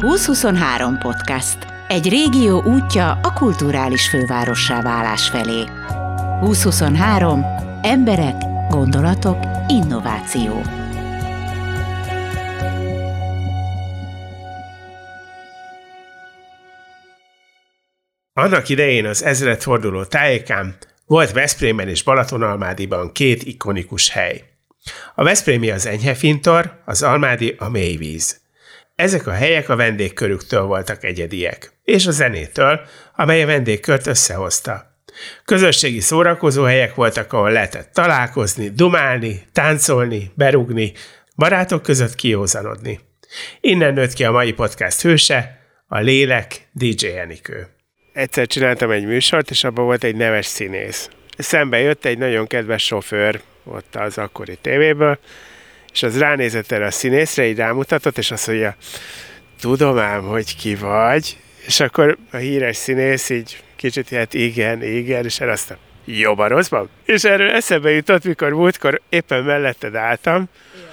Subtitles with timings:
[0.00, 1.58] 2023 podcast.
[1.88, 5.64] Egy régió útja a kulturális fővárossá válás felé.
[6.40, 7.44] 2023.
[7.82, 8.34] Emberek,
[8.68, 10.62] gondolatok, innováció.
[18.32, 20.76] Annak idején az ezredforduló tájékán
[21.06, 24.44] volt Veszprémben és Balatonalmádiban két ikonikus hely.
[25.14, 28.40] A Veszprémi az enyhefintor, az Almádi a mélyvíz.
[29.00, 32.80] Ezek a helyek a vendégkörüktől voltak egyediek, és a zenétől,
[33.16, 34.98] amely a vendégkört összehozta.
[35.44, 40.92] Közösségi szórakozó helyek voltak, ahol lehetett találkozni, dumálni, táncolni, berugni,
[41.36, 43.00] barátok között kiózanodni.
[43.60, 47.68] Innen nőtt ki a mai podcast hőse, a lélek DJ Enikő.
[48.12, 51.08] Egyszer csináltam egy műsort, és abban volt egy neves színész.
[51.38, 55.18] Szembe jött egy nagyon kedves sofőr, ott az akkori tévéből,
[55.92, 58.76] és az ránézett erre a színészre, így rámutatott, és azt mondja,
[59.60, 65.24] tudom ám, hogy ki vagy, és akkor a híres színész így kicsit hát igen, igen,
[65.24, 66.88] és erre azt jobb a rosszban?
[67.04, 70.84] És erről eszembe jutott, mikor múltkor éppen melletted álltam, Jaj.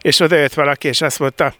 [0.00, 1.54] és oda jött valaki, és azt mondta,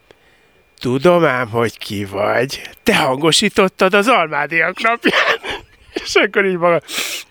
[0.78, 5.40] tudom ám, hogy ki vagy, te hangosítottad az almádiak napján.
[6.04, 6.80] És akkor így maga,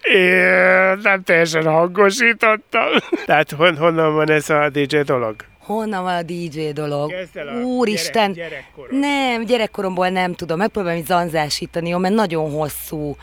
[0.01, 2.89] én nem teljesen hangosítottam.
[3.25, 5.35] Tehát hon, honnan van ez a DJ dolog?
[5.71, 7.13] Honnan van a DJ dolog?
[7.63, 8.33] Úristen!
[8.33, 8.99] Gyerek, gyerekkorom.
[8.99, 10.57] Nem, gyerekkoromból nem tudom.
[10.57, 13.15] Megpróbálom zanzásítani, jó, mert nagyon hosszú.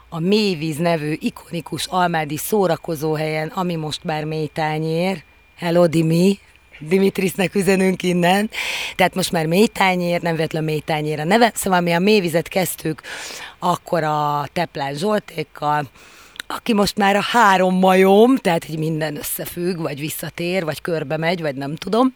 [0.10, 5.24] a Mévíz nevű ikonikus almádi szórakozóhelyen, ami most már mélytányér.
[5.58, 6.40] Hello, Dimi!
[6.82, 8.50] Dimitrisnek üzenünk innen.
[8.96, 11.52] Tehát most már mélytányér, nem véletlen mélytányér a neve.
[11.56, 13.02] Szóval mi a mélyvizet kezdtük,
[13.60, 15.90] akkor a Teplán Zsoltékkal,
[16.48, 21.42] aki most már a három majom, tehát hogy minden összefügg, vagy visszatér, vagy körbe megy,
[21.42, 22.14] vagy nem tudom.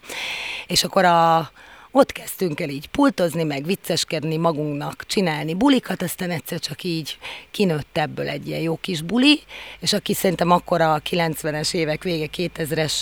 [0.68, 1.52] És akkor a,
[1.98, 7.18] ott kezdtünk el így pultozni, meg vicceskedni magunknak, csinálni bulikat, aztán egyszer csak így
[7.52, 9.40] kinőtt ebből egy ilyen jó kis buli,
[9.80, 12.94] és aki szerintem akkor a 90-es évek vége, 2000-es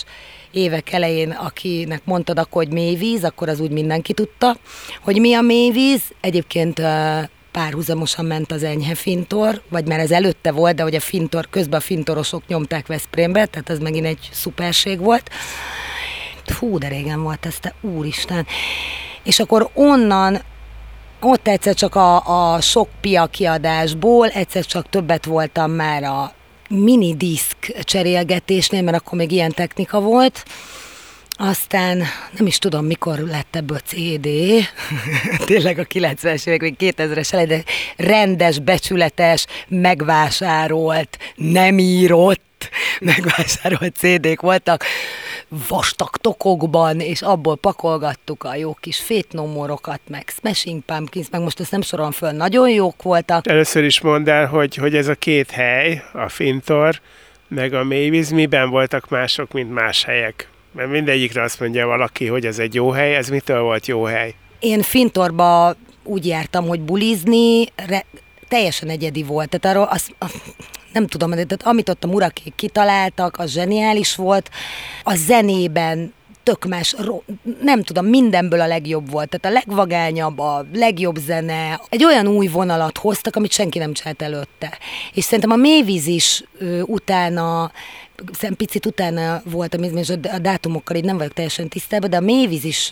[0.50, 4.56] évek elején, akinek mondtad akkor, hogy mélyvíz, akkor az úgy mindenki tudta,
[5.02, 6.02] hogy mi a mélyvíz.
[6.20, 6.80] Egyébként
[7.52, 11.78] párhuzamosan ment az enyhe fintor, vagy már ez előtte volt, de hogy a fintor, közben
[11.78, 15.30] a fintorosok nyomták Veszprémbe, tehát ez megint egy szuperség volt.
[16.50, 18.46] Fú, de régen volt ez, te úristen.
[19.22, 20.42] És akkor onnan
[21.20, 26.32] ott egyszer csak a, a sok pia kiadásból, egyszer csak többet voltam már a
[26.68, 30.44] mini diszk cserélgetésnél, mert akkor még ilyen technika volt.
[31.36, 32.02] Aztán
[32.36, 34.28] nem is tudom, mikor lett ebből CD,
[35.46, 37.62] tényleg a 90-es évek, vagy 2000-es elej, de
[37.96, 44.84] rendes, becsületes, megvásárolt, nem írott, megvásárolt CD-k voltak
[45.68, 51.70] vastag tokokban, és abból pakolgattuk a jó kis fétnomorokat, meg Smashing Pumpkins, meg most ezt
[51.70, 53.48] nem sorolom föl, nagyon jók voltak.
[53.48, 57.00] Először is mondd el, hogy, hogy ez a két hely, a Fintor,
[57.48, 60.48] meg a mélyvíz, miben voltak mások, mint más helyek?
[60.74, 64.34] Mert mindegyikre azt mondja valaki, hogy ez egy jó hely, ez mitől volt jó hely?
[64.58, 68.04] Én Fintorba úgy jártam, hogy bulizni, re,
[68.48, 69.48] teljesen egyedi volt.
[69.48, 70.14] Tehát arról azt,
[70.92, 74.50] nem tudom, de amit ott a murakék kitaláltak, az zseniális volt.
[75.02, 76.12] A zenében
[76.42, 76.94] tök más,
[77.62, 79.28] nem tudom, mindenből a legjobb volt.
[79.28, 81.80] Tehát a legvagányabb, a legjobb zene.
[81.88, 84.78] Egy olyan új vonalat hoztak, amit senki nem csinált előtte.
[85.14, 87.72] És szerintem a mélyvíz is ö, utána
[88.16, 92.64] Szerintem picit utána voltam, és a dátumokkal így nem vagyok teljesen tisztában, de a mélyvíz
[92.64, 92.90] is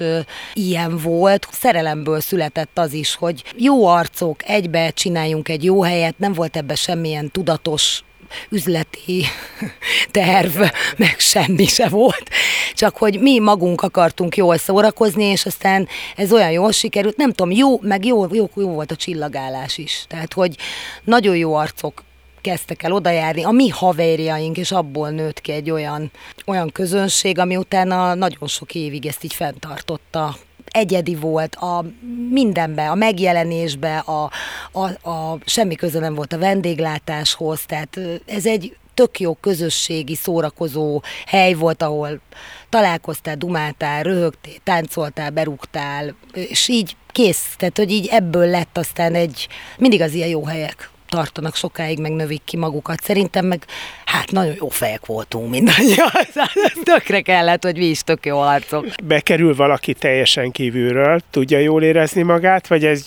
[0.54, 1.48] ilyen volt.
[1.50, 6.76] Szerelemből született az is, hogy jó arcok, egybe csináljunk egy jó helyet, nem volt ebben
[6.76, 8.02] semmilyen tudatos
[8.48, 9.24] üzleti
[10.10, 10.60] terv,
[10.96, 12.30] meg semmi se volt.
[12.74, 17.50] Csak hogy mi magunk akartunk jól szórakozni, és aztán ez olyan jól sikerült, nem tudom,
[17.50, 20.04] jó, meg jó, jó, jó volt a csillagálás is.
[20.08, 20.56] Tehát, hogy
[21.04, 22.02] nagyon jó arcok
[22.42, 26.10] kezdtek el odajárni, a mi haverjaink, és abból nőtt ki egy olyan,
[26.46, 30.36] olyan közönség, ami utána nagyon sok évig ezt így fenntartotta.
[30.70, 31.84] Egyedi volt a
[32.30, 34.30] mindenbe, a megjelenésbe, a,
[34.72, 41.02] a, a semmi köze nem volt a vendéglátáshoz, tehát ez egy tök jó közösségi, szórakozó
[41.26, 42.20] hely volt, ahol
[42.68, 47.54] találkoztál, dumáltál, röhögtél, táncoltál, berúgtál, és így kész.
[47.56, 49.48] Tehát, hogy így ebből lett aztán egy,
[49.78, 53.00] mindig az ilyen jó helyek tartanak sokáig, meg növik ki magukat.
[53.02, 53.64] Szerintem meg,
[54.04, 56.10] hát nagyon jó fejek voltunk mindannyian.
[56.82, 58.86] Tökre kellett, hogy mi is tök jó arcok.
[59.04, 63.06] Bekerül valaki teljesen kívülről, tudja jól érezni magát, vagy ez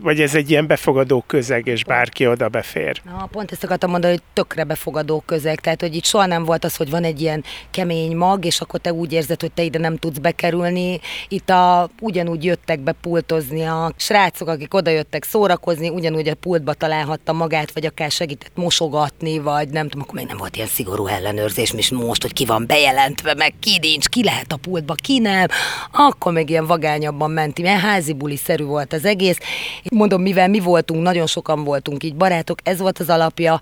[0.00, 3.00] vagy ez egy ilyen befogadó közeg, és bárki oda befér?
[3.04, 5.60] Na, pont ezt akartam mondani, hogy tökre befogadó közeg.
[5.60, 8.80] Tehát, hogy itt soha nem volt az, hogy van egy ilyen kemény mag, és akkor
[8.80, 11.00] te úgy érzed, hogy te ide nem tudsz bekerülni.
[11.28, 16.74] Itt a, ugyanúgy jöttek be pultozni a srácok, akik oda jöttek szórakozni, ugyanúgy a pultba
[16.74, 21.06] találhatta magát, vagy akár segített mosogatni, vagy nem tudom, akkor még nem volt ilyen szigorú
[21.06, 25.18] ellenőrzés, és most, hogy ki van bejelentve, meg ki nincs, ki lehet a pultba, ki
[25.18, 25.46] nem.
[25.92, 29.38] Akkor még ilyen vagányabban ment, mert házi buli-szerű volt az egész,
[29.90, 33.60] Mondom, mivel mi voltunk, nagyon sokan voltunk így barátok, ez volt az alapja,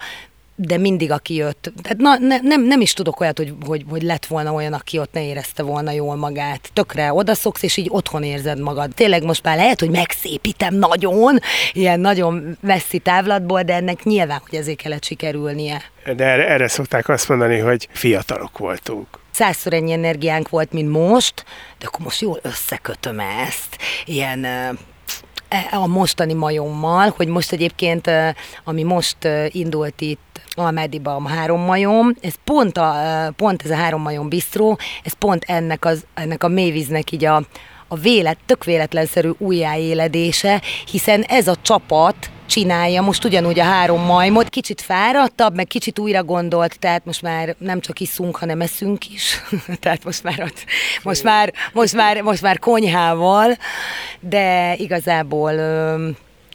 [0.62, 1.72] de mindig aki jött.
[1.82, 4.99] Tehát na, ne, nem, nem is tudok olyat, hogy, hogy, hogy lett volna olyan, aki
[4.99, 6.70] ott ne érezte volna jól magát.
[6.72, 8.94] Tökre odaszoksz, és így otthon érzed magad.
[8.94, 11.38] Tényleg most már lehet, hogy megszépítem nagyon,
[11.72, 15.82] ilyen nagyon messzi távlatból, de ennek nyilván, hogy ezért kellett sikerülnie.
[16.17, 21.44] De erre, erre szokták azt mondani, hogy fiatalok voltunk százszor ennyi energiánk volt, mint most,
[21.78, 23.76] de akkor most jól összekötöm ezt.
[24.05, 24.46] Ilyen
[25.70, 31.61] a mostani majommal, hogy most egyébként, e, ami most e, indult itt Almádiba a három
[31.61, 32.94] majom, ez pont, a,
[33.37, 37.43] pont ez a három majom bistró, ez pont ennek, az, ennek a mélyvíznek így a,
[37.93, 44.49] a vélet, tök véletlenszerű újjáéledése, hiszen ez a csapat csinálja most ugyanúgy a három majmot,
[44.49, 49.41] kicsit fáradtabb, meg kicsit újra gondolt, tehát most már nem csak iszunk, hanem eszünk is,
[49.81, 50.65] tehát most már, ott,
[51.03, 53.57] most, már, most, már, most már konyhával,
[54.21, 55.53] de igazából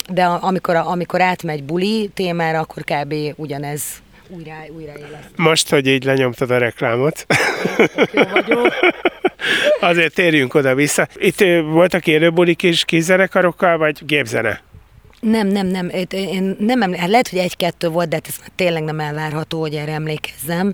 [0.10, 3.14] de amikor, amikor átmegy buli témára, akkor kb.
[3.36, 3.84] ugyanez
[4.28, 5.30] újra, újra élet.
[5.36, 7.26] Most, hogy így lenyomtad a reklámot.
[8.14, 8.74] Jó vagyok.
[9.80, 11.08] Azért térjünk oda-vissza.
[11.16, 11.40] Itt
[11.72, 14.62] voltak élőbulik is kizzenekarokkal, vagy gépzene?
[15.20, 15.92] Nem, nem, nem.
[16.10, 19.74] Én nem emlé- hát lehet, hogy egy-kettő volt, de hát ez tényleg nem elvárható, hogy
[19.74, 20.74] erre emlékezzem.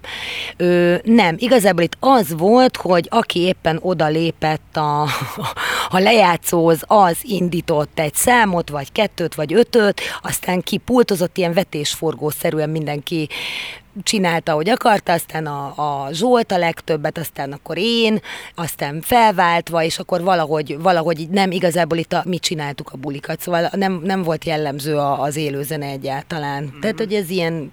[0.57, 5.01] Ö, nem, igazából itt az volt, hogy aki éppen oda lépett a,
[5.97, 12.69] a lejátszóhoz, az indított egy számot, vagy kettőt, vagy ötöt, aztán ki pultozott, ilyen vetésforgószerűen
[12.69, 13.29] mindenki
[14.03, 18.21] csinálta, ahogy akarta, aztán a, a Zsolt a legtöbbet, aztán akkor én,
[18.55, 23.41] aztán felváltva, és akkor valahogy, valahogy így nem igazából itt a, mi csináltuk a bulikat,
[23.41, 26.63] szóval nem, nem volt jellemző az élőzene egyáltalán.
[26.63, 26.79] Mm-hmm.
[26.79, 27.71] Tehát, hogy ez ilyen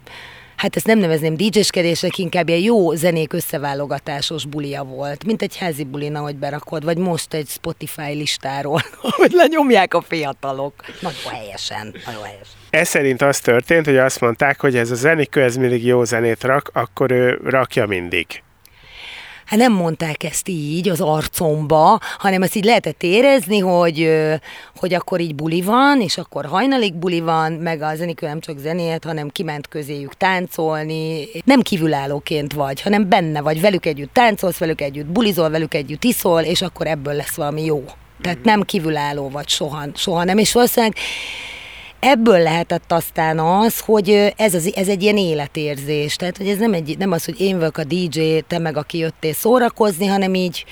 [0.58, 5.84] hát ezt nem nevezném DJ-skedésnek, inkább ilyen jó zenék összeválogatásos bulia volt, mint egy házi
[5.84, 8.80] bulin, ahogy berakod, vagy most egy Spotify listáról,
[9.18, 10.74] hogy lenyomják a fiatalok.
[11.00, 12.56] Nagyon helyesen, nagyon helyesen.
[12.70, 16.44] Ez szerint az történt, hogy azt mondták, hogy ez a zenikő, ez mindig jó zenét
[16.44, 18.42] rak, akkor ő rakja mindig
[19.48, 24.10] hát nem mondták ezt így az arcomba, hanem azt így lehetett érezni, hogy,
[24.76, 28.58] hogy akkor így buli van, és akkor hajnalig buli van, meg a zenikő nem csak
[28.58, 31.28] zenét, hanem kiment közéjük táncolni.
[31.44, 36.42] Nem kívülállóként vagy, hanem benne vagy, velük együtt táncolsz, velük együtt bulizol, velük együtt iszol,
[36.42, 37.84] és akkor ebből lesz valami jó.
[38.20, 40.96] Tehát nem kívülálló vagy soha, soha nem, és valószínűleg
[42.00, 46.16] ebből lehetett aztán az, hogy ez, az, ez egy ilyen életérzés.
[46.16, 48.98] Tehát, hogy ez nem, egy, nem az, hogy én vagyok a DJ, te meg aki
[48.98, 50.64] jöttél szórakozni, hanem így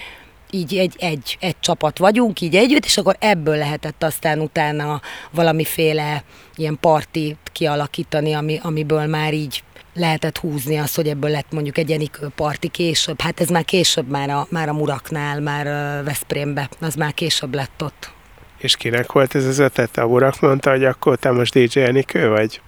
[0.50, 5.00] így egy, egy, egy csapat vagyunk, így együtt, és akkor ebből lehetett aztán utána
[5.30, 6.24] valamiféle
[6.56, 9.62] ilyen partit kialakítani, ami, amiből már így
[9.94, 13.20] lehetett húzni azt, hogy ebből lett mondjuk egy Enikő parti később.
[13.20, 15.64] Hát ez már később, már a, már a Muraknál, már
[16.04, 18.15] Veszprémbe, az már később lett ott.
[18.56, 19.96] És kinek volt ez az ötlet?
[19.96, 22.60] A Murak mondta, hogy akkor te most DJ Enikő vagy?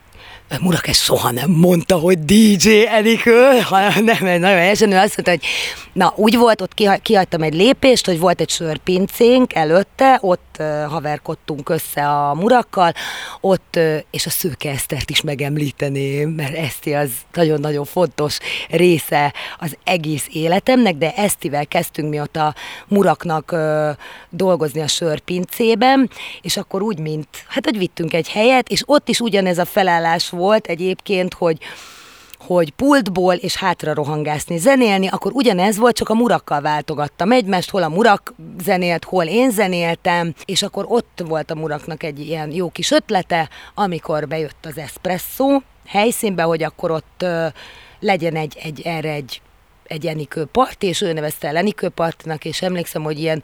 [0.60, 5.30] Murak ezt soha nem mondta, hogy DJ Enikő, hanem nem, nagyon helyesen, ő azt mondta,
[5.30, 5.42] hogy
[5.92, 11.68] na, úgy volt, ott kihagytam egy lépést, hogy volt egy sörpincénk előtte, ott uh, haverkodtunk
[11.68, 12.92] össze a murakkal,
[13.40, 13.78] ott,
[14.10, 18.38] és a Szőke Esztert is megemlíteném, mert Eszti az nagyon-nagyon fontos
[18.68, 22.54] része az egész életemnek, de Esztivel kezdtünk mi ott a
[22.88, 23.88] muraknak uh,
[24.30, 26.10] dolgozni a sörpincében,
[26.42, 30.30] és akkor úgy, mint, hát, hogy vittünk egy helyet, és ott is ugyanez a felállás
[30.38, 31.58] volt egyébként, hogy
[32.38, 37.82] hogy pultból és hátra rohangászni, zenélni, akkor ugyanez volt, csak a murakkal váltogattam egymást, hol
[37.82, 42.70] a murak zenélt, hol én zenéltem, és akkor ott volt a muraknak egy ilyen jó
[42.70, 47.46] kis ötlete, amikor bejött az espresso helyszínbe, hogy akkor ott uh,
[48.00, 49.40] legyen egy, egy erre egy
[49.88, 53.42] egy Enikő part, és ő nevezte el Enikő partnak, és emlékszem, hogy ilyen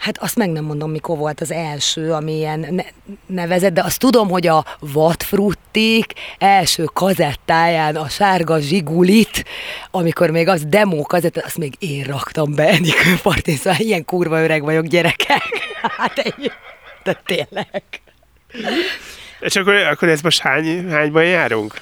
[0.00, 2.84] Hát azt meg nem mondom, mikor volt az első, ami ilyen ne-
[3.26, 9.44] nevezett, de azt tudom, hogy a Vatfruttik első kazettáján a sárga zsigulit,
[9.90, 14.42] amikor még az demo kazetta, azt még én raktam be Enikő partén, szóval ilyen kurva
[14.42, 15.42] öreg vagyok, gyerekek.
[15.96, 16.52] Hát egy,
[17.02, 17.82] de tényleg.
[19.40, 21.80] És akkor, akkor ez most hány, hányban járunk?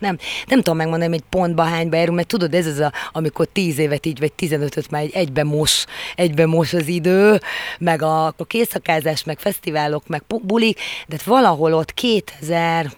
[0.00, 3.78] Nem, nem tudom megmondani, hogy pontba hányba érünk, mert tudod, ez az, a, amikor tíz
[3.78, 7.40] évet így, vagy tizenötöt már egybe mos, egybe mos az idő,
[7.78, 12.90] meg a, a készakázás, meg fesztiválok, meg bulik, de valahol ott 2000,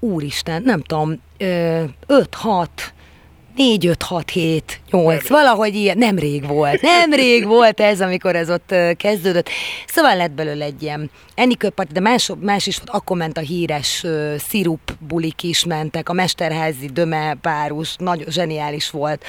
[0.00, 2.66] úristen, nem tudom, 5-6,
[3.56, 8.36] 4, 5, 6, 7, 8, valahogy ilyen, nem rég volt, nem rég volt ez, amikor
[8.36, 9.48] ez ott kezdődött.
[9.86, 14.02] Szóval lett belőle egy ilyen Enikőpart, de más, más is volt, akkor ment a híres
[14.04, 19.24] uh, szirup bulik is mentek, a Mesterházi Döme párus, nagyon zseniális volt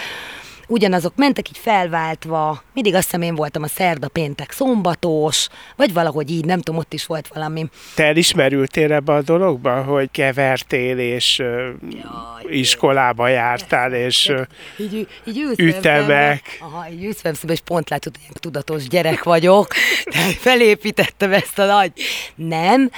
[0.67, 6.31] ugyanazok mentek így felváltva, mindig azt hiszem én voltam a szerda, péntek, szombatos, vagy valahogy
[6.31, 7.69] így, nem tudom, ott is volt valami.
[7.95, 14.31] Te elismerültél ebbe a dologba, hogy kevertél, és Jaj, iskolába jártál, és
[14.77, 16.57] így, így ütemek.
[16.59, 19.67] Aha, így szembe, és pont látod, hogy tudatos gyerek vagyok,
[20.11, 21.91] tehát felépítettem ezt a nagy...
[22.35, 22.91] Nem,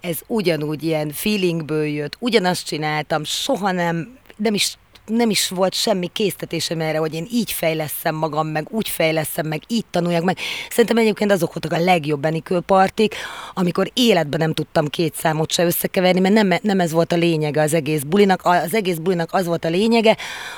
[0.00, 4.76] ez ugyanúgy ilyen feelingből jött, ugyanazt csináltam, soha nem, nem is
[5.16, 9.62] nem is volt semmi késztetésem erre, hogy én így fejleszem magam, meg úgy fejleszem, meg
[9.68, 10.38] így tanuljak meg.
[10.70, 12.26] Szerintem egyébként azok voltak a legjobb
[12.66, 13.14] partik,
[13.54, 17.62] amikor életben nem tudtam két számot se összekeverni, mert nem, nem ez volt a lényege
[17.62, 18.40] az egész bulinak.
[18.44, 20.16] Az egész bulinak az volt a lényege,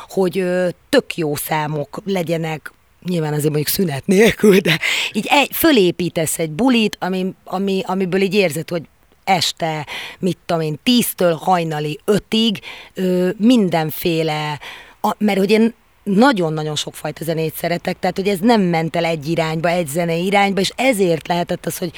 [0.09, 0.45] hogy
[0.89, 2.73] tök jó számok legyenek,
[3.09, 4.79] nyilván azért mondjuk szünet nélkül, de
[5.13, 8.83] így egy, fölépítesz egy bulit, ami, ami, amiből így érzed, hogy
[9.25, 9.87] este,
[10.19, 12.61] mit tudom én, tíztől hajnali ötig
[12.95, 14.61] ö, mindenféle,
[15.01, 19.29] a, mert hogy én nagyon-nagyon sokfajta zenét szeretek, tehát hogy ez nem ment el egy
[19.29, 21.93] irányba, egy zene irányba, és ezért lehetett az, hogy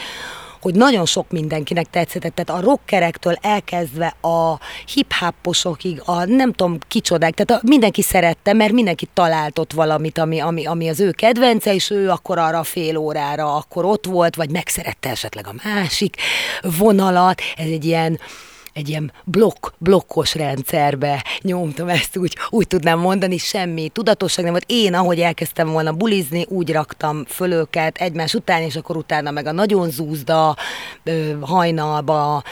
[0.67, 4.59] hogy nagyon sok mindenkinek tetszett, tehát a rockerektől elkezdve a
[4.95, 10.41] hip-hoposokig, a nem tudom kicsodák, tehát a, mindenki szerette, mert mindenki talált ott valamit, ami,
[10.41, 14.51] ami, ami az ő kedvence, és ő akkor arra fél órára akkor ott volt, vagy
[14.51, 16.17] megszerette esetleg a másik
[16.79, 18.19] vonalat, ez egy ilyen
[18.77, 24.65] egy ilyen blokk, blokkos rendszerbe nyomtam ezt, úgy, úgy tudnám mondani, semmi tudatosság nem volt.
[24.67, 29.47] Én, ahogy elkezdtem volna bulizni, úgy raktam föl őket egymás után, és akkor utána meg
[29.47, 30.57] a nagyon zúzda
[31.41, 32.43] hajnalba,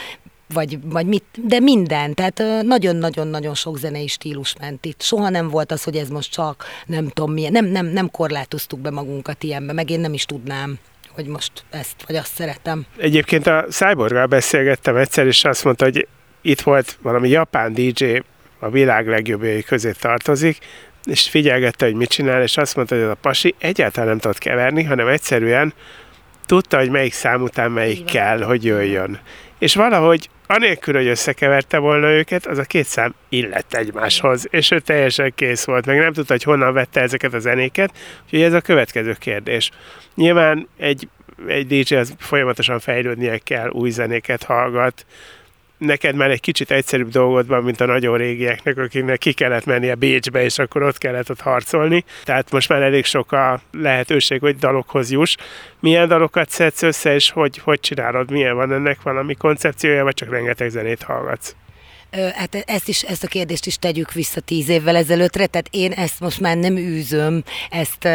[0.53, 5.01] vagy, vagy mit, de minden, tehát nagyon-nagyon-nagyon sok zenei stílus ment itt.
[5.01, 8.79] Soha nem volt az, hogy ez most csak nem tudom milyen, nem, nem, nem korlátoztuk
[8.79, 10.79] be magunkat ilyenbe, meg én nem is tudnám
[11.15, 12.85] hogy most ezt vagy azt szeretem.
[12.97, 16.07] Egyébként a Cyborggal beszélgettem egyszer, és azt mondta, hogy
[16.45, 18.17] itt volt valami japán DJ,
[18.59, 20.57] a világ legjobbjai közé tartozik,
[21.03, 24.37] és figyelgette, hogy mit csinál, és azt mondta, hogy ez a pasi egyáltalán nem tudott
[24.37, 25.73] keverni, hanem egyszerűen
[26.45, 28.05] tudta, hogy melyik szám után melyik Igen.
[28.05, 29.19] kell, hogy jöjjön.
[29.59, 34.79] És valahogy anélkül, hogy összekeverte volna őket, az a két szám illett egymáshoz, és ő
[34.79, 37.91] teljesen kész volt, meg nem tudta, hogy honnan vette ezeket a zenéket,
[38.23, 39.71] úgyhogy ez a következő kérdés.
[40.15, 41.07] Nyilván egy,
[41.47, 45.05] egy DJ az folyamatosan fejlődnie kell, új zenéket hallgat,
[45.77, 49.89] neked már egy kicsit egyszerűbb dolgod van, mint a nagyon régieknek, akiknek ki kellett menni
[49.89, 52.03] a Bécsbe, és akkor ott kellett ott harcolni.
[52.23, 55.35] Tehát most már elég sok a lehetőség, hogy dalokhoz juss.
[55.79, 58.31] Milyen dalokat szedsz össze, és hogy, hogy csinálod?
[58.31, 61.55] Milyen van ennek valami koncepciója, vagy csak rengeteg zenét hallgatsz?
[62.15, 66.19] Hát ezt, is, ezt a kérdést is tegyük vissza tíz évvel ezelőttre, tehát én ezt
[66.19, 68.05] most már nem űzöm, ezt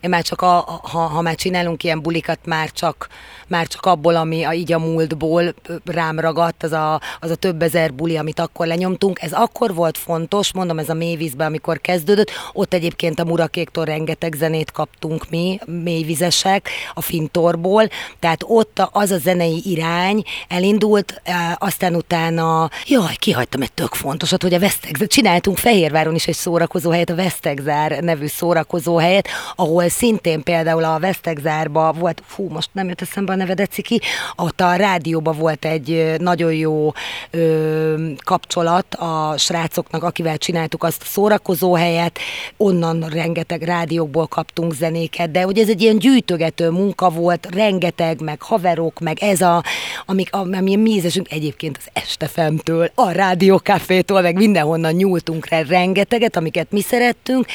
[0.00, 3.08] én már csak, a, ha, ha már csinálunk ilyen bulikat, már csak,
[3.48, 7.62] már csak abból, ami a, így a múltból rám ragadt, az a, az a több
[7.62, 9.22] ezer buli, amit akkor lenyomtunk.
[9.22, 14.34] Ez akkor volt fontos, mondom, ez a mélyvízbe, amikor kezdődött, ott egyébként a Murakéktól rengeteg
[14.34, 17.88] zenét kaptunk mi, mélyvizesek, a Fintorból,
[18.18, 21.22] tehát ott az a zenei irány elindult,
[21.58, 26.34] aztán utána, jaj, kihagy hagytam egy tök fontosat, hogy a Vesztegzár, csináltunk Fehérváron is egy
[26.34, 32.68] szórakozó helyet, a Vesztegzár nevű szórakozó helyet, ahol szintén például a Vesztegzárba volt, fú, most
[32.72, 34.00] nem jött eszembe a neved, ki,
[34.36, 36.92] ott a rádióban volt egy nagyon jó
[37.30, 42.18] ö, kapcsolat a srácoknak, akivel csináltuk azt a szórakozó helyet,
[42.56, 48.42] onnan rengeteg rádiókból kaptunk zenéket, de hogy ez egy ilyen gyűjtögető munka volt, rengeteg, meg
[48.42, 49.62] haverok, meg ez a,
[50.06, 56.70] amik, ami mi ízesünk egyébként az Estefemtől, a rádiókafétól, meg mindenhonnan nyúltunk rá rengeteget, amiket
[56.70, 57.46] mi szerettünk.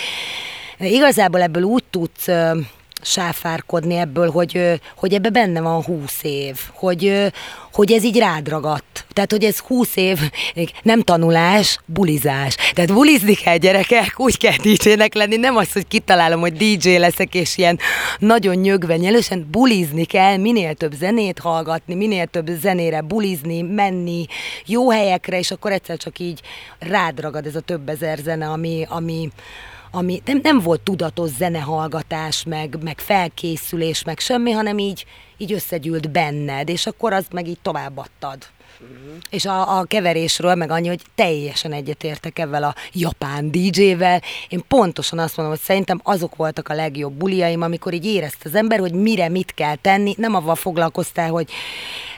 [0.80, 2.28] Igazából ebből úgy tudsz
[3.04, 7.32] sáfárkodni ebből, hogy, hogy ebbe benne van húsz év, hogy,
[7.74, 9.06] hogy ez így rádragadt.
[9.14, 10.20] Tehát, hogy ez húsz év
[10.84, 12.56] nem tanulás, bulizás.
[12.74, 17.36] Tehát bulizni kell gyerekek, úgy kell DJ-nek lenni, nem az, hogy kitalálom, hogy DJ leszek,
[17.36, 17.80] és ilyen
[18.20, 24.26] nagyon nyögve nyelősen bulizni kell, minél több zenét hallgatni, minél több zenére bulizni, menni
[24.66, 26.42] jó helyekre, és akkor egyszer csak így
[26.80, 29.30] rádragad ez a több ezer zene, ami, ami,
[29.96, 35.06] ami nem, nem volt tudatos zenehallgatás, meg, meg felkészülés, meg semmi, hanem így,
[35.38, 38.38] így összegyűlt benned, és akkor azt meg így továbbadtad.
[38.84, 39.14] Uh-huh.
[39.30, 44.22] És a, a keverésről meg annyi, hogy teljesen egyetértek ebben a japán DJ-vel.
[44.50, 48.56] Én pontosan azt mondom, hogy szerintem azok voltak a legjobb buliaim, amikor így érezte az
[48.56, 51.52] ember, hogy mire mit kell tenni, nem avval foglalkoztál, hogy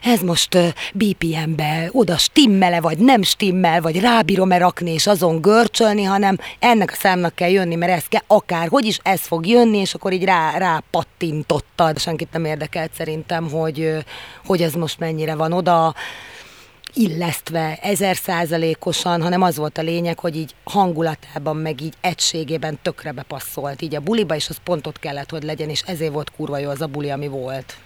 [0.04, 0.58] ez most
[0.94, 6.96] BPM-be oda stimmele, vagy nem stimmel, vagy rábírom-e rakni, és azon görcsölni, hanem ennek a
[6.96, 10.24] számnak kell jönni, mert ez kell, akár, hogy is ez fog jönni, és akkor így
[10.24, 12.00] rá, rá pattintottad.
[12.00, 13.92] Senkit nem érdekelt szerintem, hogy,
[14.46, 15.96] hogy ez most mennyire van oda
[16.96, 23.12] illesztve ezer százalékosan, hanem az volt a lényeg, hogy így hangulatában, meg így egységében tökre
[23.12, 26.70] bepasszolt így a buliba, és az pontot kellett, hogy legyen, és ezért volt kurva jó
[26.70, 27.78] az a buli, ami volt.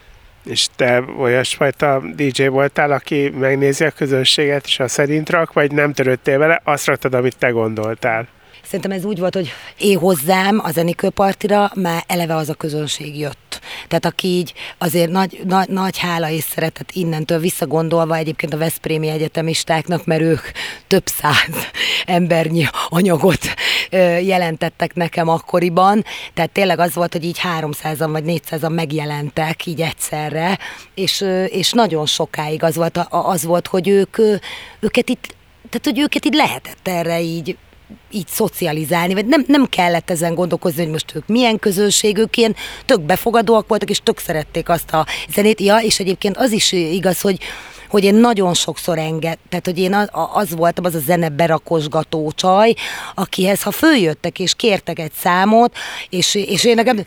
[0.46, 5.94] És te olyasfajta DJ voltál, aki megnézi a közönséget, és a szerint rak, vagy nem
[5.94, 8.28] törődtél vele, azt raktad, amit te gondoltál?
[8.70, 13.60] Szerintem ez úgy volt, hogy én hozzám a zenikőpartira már eleve az a közönség jött.
[13.88, 19.08] Tehát aki így azért nagy, nagy, nagy hála és szeretet innentől visszagondolva egyébként a Veszprémi
[19.08, 20.42] egyetemistáknak, mert ők
[20.88, 21.70] több száz
[22.06, 23.40] embernyi anyagot
[24.22, 26.04] jelentettek nekem akkoriban.
[26.34, 30.58] Tehát tényleg az volt, hogy így 300-an vagy 400-an megjelentek így egyszerre,
[30.94, 34.18] és, és nagyon sokáig az volt, az volt hogy ők,
[34.80, 35.38] őket itt
[35.70, 37.58] tehát, hogy őket így lehetett erre így
[38.12, 42.56] így szocializálni, vagy nem, nem kellett ezen gondolkozni, hogy most ők milyen közönség, ők ilyen
[42.86, 45.62] tök befogadóak voltak, és tök szerették azt a zenét.
[45.62, 47.40] Ja, és egyébként az is igaz, hogy
[47.90, 52.74] hogy én nagyon sokszor enged, tehát hogy én az voltam, az a zene berakosgató csaj,
[53.16, 55.76] akihez ha följöttek és kértek egy számot,
[56.10, 57.06] és, és én nekem...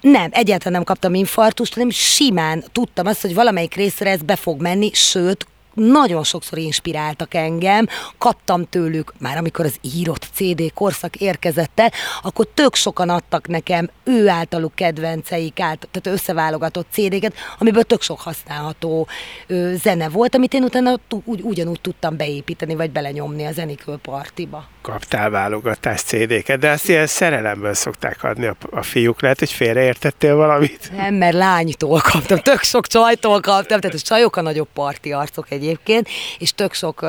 [0.00, 4.60] Nem, egyáltalán nem kaptam infartust, hanem simán tudtam azt, hogy valamelyik részre ez be fog
[4.60, 7.86] menni, sőt, nagyon sokszor inspiráltak engem,
[8.18, 11.90] kaptam tőlük, már amikor az írott CD korszak érkezett el,
[12.22, 18.20] akkor tök sokan adtak nekem ő általuk kedvenceik, át, tehát összeválogatott CD-ket, amiből tök sok
[18.20, 19.06] használható
[19.46, 24.73] ö, zene volt, amit én utána ugy, ugyanúgy tudtam beépíteni, vagy belenyomni a zenikő partiba.
[24.84, 29.22] Kaptál válogatás CD-ket, de azt ilyen szerelemből szokták adni a, a fiúk.
[29.22, 30.90] Lehet, hogy félreértettél valamit?
[30.96, 35.50] Nem, mert lánytól kaptam, tök sok csajtól kaptam, tehát a csajok a nagyobb parti arcok
[35.50, 37.06] egy egyébként, és tök sok,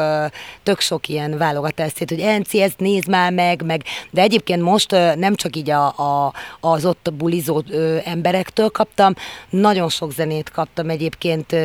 [0.63, 5.35] tök sok ilyen válogatást, hogy Enci, ezt nézd már meg, meg, de egyébként most nem
[5.35, 7.63] csak így a, a, az ott bulizó
[8.05, 9.13] emberektől kaptam,
[9.49, 11.55] nagyon sok zenét kaptam egyébként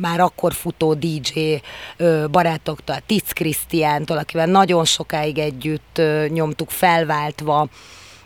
[0.00, 1.60] már akkor futó DJ
[2.30, 7.68] barátoktól, Tic Krisztiántól, akivel nagyon sokáig együtt nyomtuk felváltva,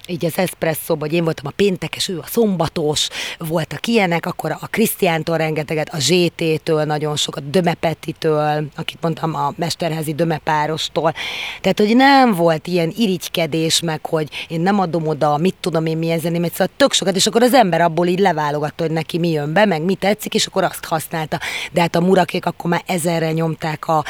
[0.06, 4.66] így az eszpresszó, hogy én voltam a péntekes, ő a szombatos, voltak ilyenek, akkor a
[4.66, 11.14] Krisztiántól rengeteget, a ZT-től nagyon sokat, Dömepetitől, akit mondtam, a Mesterházi Dömepárostól.
[11.60, 15.98] Tehát, hogy nem volt ilyen irigykedés, meg hogy én nem adom oda, mit tudom én
[15.98, 19.30] milyen zeném, szóval tök sokat, és akkor az ember abból így leválogatta, hogy neki mi
[19.30, 21.38] jön be, meg mi tetszik, és akkor azt használta.
[21.72, 24.04] De hát a murakék akkor már ezerre nyomták a,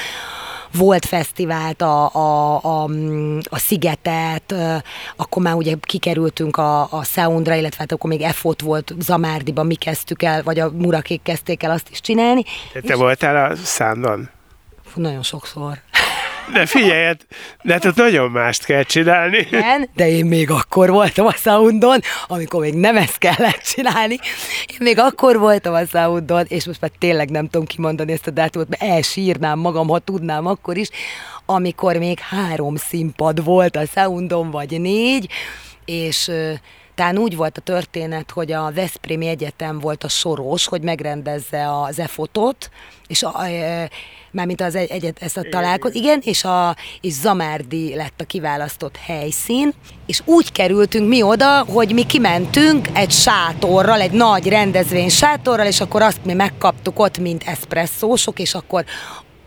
[0.72, 2.88] volt fesztivált, a, a, a,
[3.42, 4.54] a Szigetet,
[5.16, 9.74] akkor már ugye kikerültünk a, a Soundra, illetve hát akkor még EFOT volt Zamárdiban, mi
[9.74, 12.44] kezdtük el, vagy a Murakék kezdték el azt is csinálni.
[12.72, 14.28] Te, te voltál a Soundon?
[14.94, 15.78] Nagyon sokszor.
[16.52, 17.26] De figyelj, hát,
[17.62, 19.36] de hát nagyon mást kell csinálni.
[19.36, 24.18] Igen, de én még akkor voltam a Soundon, amikor még nem ezt kellett csinálni.
[24.66, 28.30] Én még akkor voltam a Soundon, és most már tényleg nem tudom kimondani ezt a
[28.30, 30.88] dátumot, mert elsírnám magam, ha tudnám akkor is,
[31.46, 35.28] amikor még három színpad volt a Soundon, vagy négy,
[35.84, 36.30] és
[36.96, 41.98] talán úgy volt a történet, hogy a Veszprémi Egyetem volt a soros, hogy megrendezze az
[41.98, 42.70] EFOT-ot,
[43.06, 43.90] és a, e,
[44.30, 48.96] mármint az egy, egyet, ezt a találkozót, igen, és, a, és Zamárdi lett a kiválasztott
[48.96, 49.72] helyszín,
[50.06, 55.80] és úgy kerültünk mi oda, hogy mi kimentünk egy sátorral, egy nagy rendezvény sátorral, és
[55.80, 58.84] akkor azt mi megkaptuk ott, mint eszpresszósok, és akkor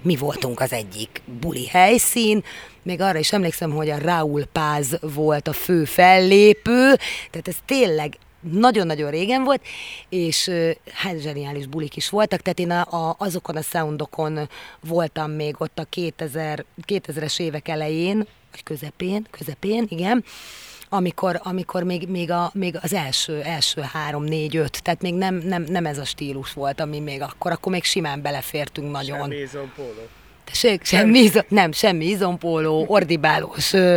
[0.02, 2.44] mi voltunk az egyik buli helyszín,
[2.84, 6.96] még arra is emlékszem, hogy a Raúl Páz volt a fő fellépő,
[7.30, 9.62] tehát ez tényleg nagyon-nagyon régen volt,
[10.10, 10.52] és
[10.94, 15.80] hát zseniális bulik is voltak, tehát én a, a, azokon a soundokon voltam még ott
[15.80, 20.24] a 2000, 2000-es évek elején, vagy közepén, közepén, igen,
[20.90, 25.36] amikor, amikor még, még, a, még az első, első három, négy, öt, tehát még nem,
[25.36, 29.20] nem, nem ez a stílus volt, ami még akkor, akkor még simán belefértünk nagyon.
[29.20, 30.08] Semmi izompóló.
[30.44, 33.96] Tessék, semmi, izom, nem, semmi izompóló, ordibálós, ö,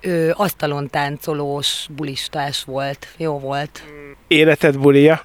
[0.00, 3.08] ö, asztalon táncolós, bulistás volt.
[3.16, 3.82] Jó volt.
[4.28, 5.22] Életed bulia?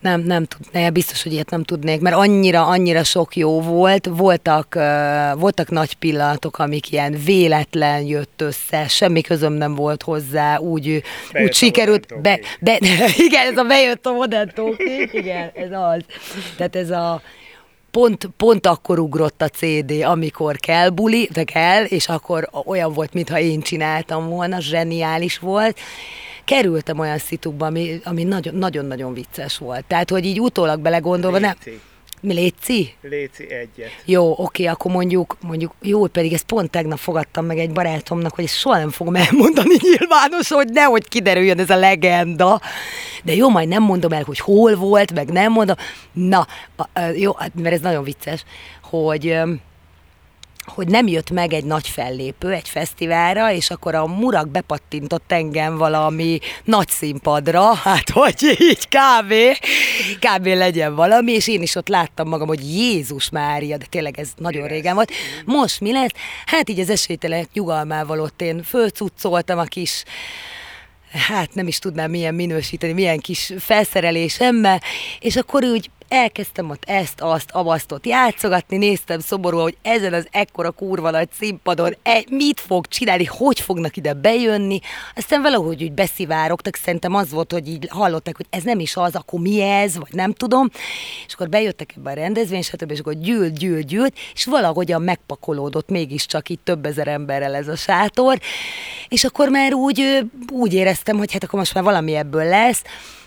[0.00, 4.74] Nem, nem tudnék, biztos, hogy ilyet nem tudnék, mert annyira, annyira sok jó volt, voltak,
[5.34, 11.54] voltak nagy pillanatok, amik ilyen véletlen jött össze, semmi közöm nem volt hozzá, úgy, úgy
[11.54, 12.78] sikerült, be, be,
[13.26, 16.04] igen, ez a bejött a modern talking, igen, ez az.
[16.56, 17.22] Tehát ez a,
[17.90, 23.12] pont, pont akkor ugrott a CD, amikor kell buli, de kell, és akkor olyan volt,
[23.12, 25.78] mintha én csináltam volna, zseniális volt.
[26.50, 29.84] Kerültem olyan szitukba, ami, ami nagyon, nagyon-nagyon vicces volt.
[29.84, 31.56] Tehát, hogy így utólag belegondolva, nem...
[32.20, 32.94] Mi Léci?
[33.02, 33.88] Léci egyet.
[34.04, 38.48] Jó, oké, akkor mondjuk, mondjuk, jó, pedig ezt pont tegnap fogadtam meg egy barátomnak, hogy
[38.48, 42.60] soha nem fogom elmondani nyilvános, hogy nehogy kiderüljön ez a legenda.
[43.24, 45.76] De jó, majd nem mondom el, hogy hol volt, meg nem mondom.
[46.12, 46.46] Na,
[47.14, 48.44] jó, hát, mert ez nagyon vicces,
[48.82, 49.38] hogy
[50.66, 55.76] hogy nem jött meg egy nagy fellépő egy fesztiválra, és akkor a murak bepattintott engem
[55.76, 59.34] valami nagy színpadra, hát hogy így kb.
[60.20, 60.46] kb.
[60.46, 64.68] legyen valami, és én is ott láttam magam, hogy Jézus Mária, de tényleg ez nagyon
[64.68, 65.10] régen volt.
[65.44, 66.10] Most mi lesz?
[66.46, 70.04] Hát így az esélytelen nyugalmával ott én fölcuccoltam a kis
[71.12, 74.82] hát nem is tudnám milyen minősíteni, milyen kis felszerelésemmel,
[75.20, 80.70] és akkor úgy elkezdtem ott ezt, azt, avasztot játszogatni, néztem szomorú, hogy ezen az ekkora
[80.70, 84.80] kurva nagy színpadon e, mit fog csinálni, hogy fognak ide bejönni,
[85.16, 89.14] aztán valahogy úgy beszivárogtak, szerintem az volt, hogy így hallották, hogy ez nem is az,
[89.14, 90.70] akkor mi ez, vagy nem tudom,
[91.26, 92.90] és akkor bejöttek ebbe a rendezvény, stb.
[92.90, 97.76] és akkor gyűlt, gyűlt, gyűlt, és valahogyan megpakolódott mégiscsak itt több ezer emberrel ez a
[97.76, 98.38] sátor,
[99.08, 102.82] és akkor már úgy, úgy éreztem, hogy hát akkor most már valami ebből lesz,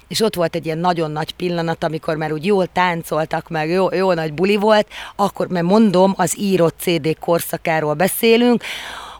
[0.07, 3.93] és ott volt egy ilyen nagyon nagy pillanat, amikor már úgy jól táncoltak, meg jó,
[3.93, 8.63] jó nagy buli volt, akkor, mert mondom, az írott CD korszakáról beszélünk,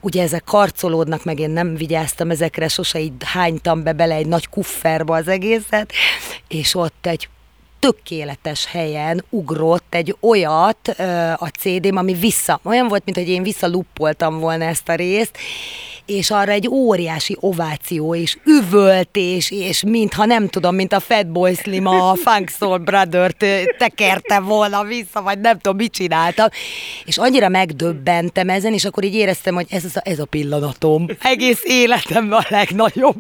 [0.02, 4.50] ugye ezek karcolódnak, meg én nem vigyáztam ezekre, sose így hánytam be bele egy nagy
[4.50, 5.92] kufferbe az egészet,
[6.48, 7.30] és ott egy
[7.80, 10.88] tökéletes helyen ugrott egy olyat
[11.38, 15.38] a CD-m, ami vissza, olyan volt, mint hogy én visszaluppoltam volna ezt a részt,
[16.06, 21.86] és arra egy óriási ováció, és üvöltés, és mintha nem tudom, mint a Fatboy Slim
[21.86, 23.46] a Funk Soul Brother-t
[23.78, 26.48] tekerte volna vissza, vagy nem tudom, mit csináltam.
[27.06, 31.08] És annyira megdöbbentem ezen, és akkor így éreztem, hogy ez, a, ez a pillanatom.
[31.22, 33.16] Egész életemben a legnagyobb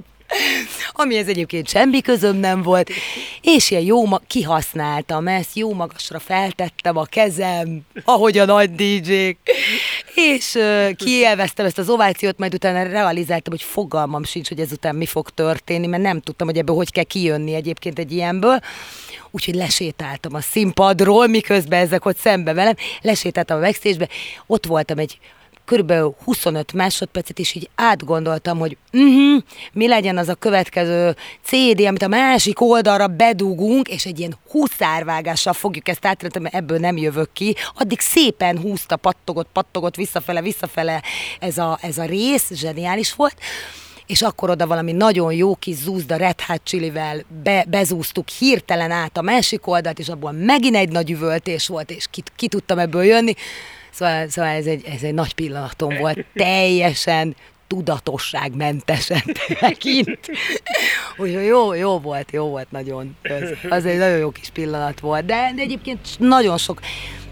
[0.91, 2.89] amihez egyébként semmi közöm nem volt,
[3.41, 9.38] és ilyen jó, ma- kihasználtam ezt, jó magasra feltettem a kezem, ahogy a nagy DJ-k,
[10.15, 15.05] és uh, kielveztem ezt az ovációt, majd utána realizáltam, hogy fogalmam sincs, hogy ezután mi
[15.05, 18.59] fog történni, mert nem tudtam, hogy ebből hogy kell kijönni egyébként egy ilyenből,
[19.31, 24.07] úgyhogy lesétáltam a színpadról, miközben ezek ott szembe velem, lesétáltam a backstage
[24.47, 25.17] ott voltam egy
[25.65, 29.41] körülbelül 25 másodpercet, és így átgondoltam, hogy uh-huh,
[29.73, 35.54] mi legyen az a következő CD, amit a másik oldalra bedugunk, és egy ilyen huszárvágással
[35.54, 37.56] fogjuk ezt átrendezni, mert ebből nem jövök ki.
[37.76, 41.04] Addig szépen húzta, pattogott, pattogott, visszafele, visszafele
[41.39, 43.36] ez a, ez a rész, zseniális volt
[44.06, 49.17] és akkor oda valami nagyon jó kis zúzda Red Hot Chili-vel be, bezúztuk hirtelen át
[49.17, 53.04] a másik oldalt, és abból megint egy nagy üvöltés volt, és ki, ki tudtam ebből
[53.04, 53.34] jönni.
[53.93, 57.36] Szóval, szóval ez, egy, ez egy nagy pillanatom volt, teljesen
[57.67, 59.21] tudatosságmentesen
[59.60, 60.19] tekint.
[61.17, 63.15] Úgyhogy jó, jó volt, jó volt nagyon.
[63.21, 65.25] Ez, az egy nagyon jó kis pillanat volt.
[65.25, 66.79] De, de egyébként nagyon sok,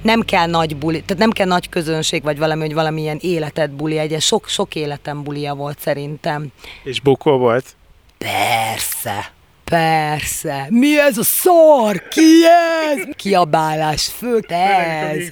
[0.02, 3.98] nem kell nagy buli, tehát nem kell nagy közönség, vagy valami, hogy valamilyen életet buli,
[3.98, 6.48] egy sok, sok életem bulia volt szerintem.
[6.84, 7.76] És bukó volt?
[8.18, 9.32] Persze.
[9.72, 10.68] Persze.
[10.70, 12.08] Mi ez a szar?
[12.08, 13.04] Ki ez?
[13.16, 15.28] Kiabálás, főt ez.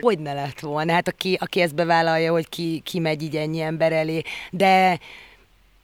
[0.00, 0.92] Hogy ne lett volna?
[0.92, 4.22] Hát aki, aki ezt bevállalja, hogy ki, ki megy így ennyi ember elé.
[4.50, 4.98] De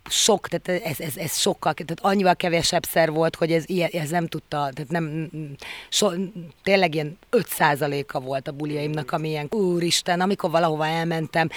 [0.09, 4.27] sok, tehát ez, ez, ez sokkal, tehát annyival kevesebb szer volt, hogy ez, ez nem
[4.27, 5.31] tudta, tehát nem,
[5.89, 6.11] so,
[6.63, 7.47] tényleg ilyen 5
[8.13, 11.49] a volt a buliaimnak, ami ilyen, úristen, amikor valahova elmentem,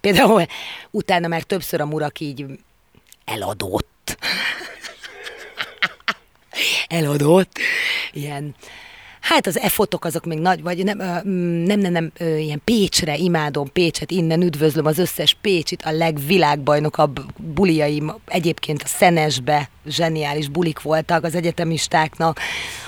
[0.00, 0.44] például
[0.90, 2.46] utána már többször a murak így
[3.24, 4.18] eladott
[6.88, 7.58] eladott,
[8.12, 8.54] ilyen
[9.28, 10.96] Hát az e-fotok azok még nagy, vagy nem,
[11.64, 18.14] nem, nem, nem, ilyen Pécsre, imádom Pécset, innen üdvözlöm az összes Pécsit, a legvilágbajnokabb buliaim,
[18.26, 22.40] egyébként a Szenesbe zseniális bulik voltak az egyetemistáknak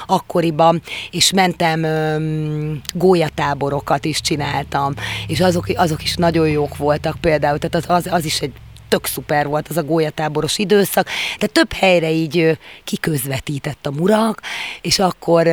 [0.06, 4.94] akkoriban, és mentem um, gólyatáborokat is csináltam,
[5.26, 8.52] és azok, azok is nagyon jók voltak például, tehát az, az, az is egy
[8.90, 14.40] tök szuper volt az a gólyatáboros időszak, de több helyre így kiközvetített a murak,
[14.80, 15.46] és akkor,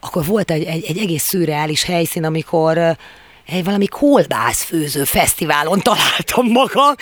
[0.00, 2.96] akkor volt egy, egy, egy egész szürreális helyszín, amikor
[3.46, 6.94] egy valami kolbászfőző fesztiválon találtam magam,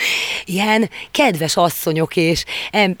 [0.45, 2.43] ilyen kedves asszonyok, és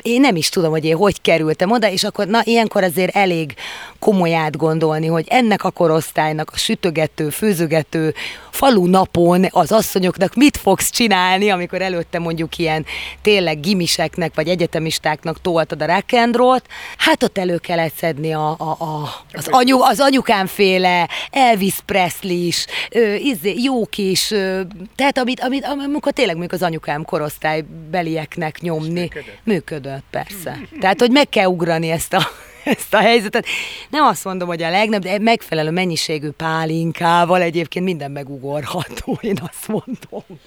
[0.01, 3.53] én nem is tudom, hogy én hogy kerültem oda, és akkor na, ilyenkor azért elég
[3.99, 8.13] komoly átgondolni, hogy ennek a korosztálynak a sütögető, főzögető
[8.55, 12.85] falu napon az asszonyoknak mit fogsz csinálni, amikor előtte mondjuk ilyen
[13.21, 16.65] tényleg gimiseknek vagy egyetemistáknak toltad a rock
[16.97, 22.65] hát ott elő kellett szedni a, a, a, az, anyu, az anyukámféle Elvis Presley is,
[23.17, 24.27] izé, jó kis,
[24.95, 29.39] tehát amit, amit, amikor tényleg mondjuk az anyukám korosztálybelieknek nyomni, működött.
[29.43, 30.59] működött, persze.
[30.79, 32.27] Tehát, hogy meg kell ugrani ezt a
[32.65, 33.45] ezt a helyzetet.
[33.89, 39.67] Nem azt mondom, hogy a legnagyobb, de megfelelő mennyiségű pálinkával egyébként minden megugorható, én azt
[39.67, 40.39] mondom.